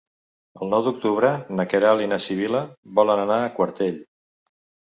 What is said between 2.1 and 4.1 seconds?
na Sibil·la volen anar a Quartell.